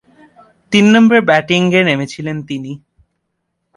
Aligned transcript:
তিন 0.71 0.85
নম্বরে 0.93 1.19
ব্যাটিংয়ে 1.29 1.81
নেমেছিলেন 1.87 2.37
তিনি। 2.49 2.71